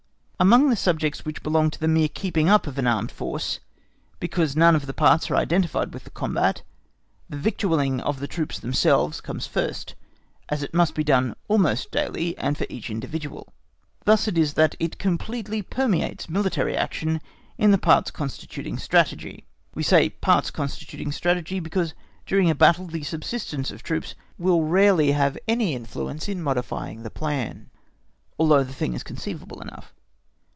Amongst 0.43 0.69
the 0.71 0.75
subjects 0.75 1.23
which 1.23 1.43
belong 1.43 1.69
to 1.69 1.77
the 1.79 1.87
mere 1.87 2.07
keeping 2.07 2.49
up 2.49 2.65
of 2.65 2.79
an 2.79 2.87
armed 2.87 3.11
force, 3.11 3.59
because 4.19 4.55
none 4.55 4.75
of 4.75 4.87
the 4.87 4.91
parts 4.93 5.29
are 5.29 5.35
identified 5.35 5.93
with 5.93 6.03
the 6.03 6.09
combat, 6.09 6.63
the 7.29 7.37
victualling 7.37 7.99
of 8.01 8.19
the 8.19 8.25
troops 8.25 8.57
themselves 8.57 9.21
comes 9.21 9.45
first, 9.45 9.93
as 10.49 10.63
it 10.63 10.73
must 10.73 10.95
be 10.95 11.03
done 11.03 11.35
almost 11.47 11.91
daily 11.91 12.35
and 12.39 12.57
for 12.57 12.65
each 12.71 12.89
individual. 12.89 13.53
Thus 14.05 14.27
it 14.27 14.35
is 14.35 14.55
that 14.55 14.75
it 14.79 14.97
completely 14.97 15.61
permeates 15.61 16.27
military 16.27 16.75
action 16.75 17.21
in 17.59 17.69
the 17.69 17.77
parts 17.77 18.09
constituting 18.09 18.79
strategy—we 18.79 19.83
say 19.83 20.09
parts 20.09 20.49
constituting 20.49 21.11
strategy, 21.11 21.59
because 21.59 21.93
during 22.25 22.49
a 22.49 22.55
battle 22.55 22.87
the 22.87 23.03
subsistence 23.03 23.69
of 23.69 23.83
troops 23.83 24.15
will 24.39 24.63
rarely 24.63 25.11
have 25.11 25.37
any 25.47 25.75
influence 25.75 26.27
in 26.27 26.41
modifying 26.41 27.03
the 27.03 27.11
plan, 27.11 27.69
although 28.39 28.63
the 28.63 28.73
thing 28.73 28.95
is 28.95 29.03
conceivable 29.03 29.61
enough. 29.61 29.93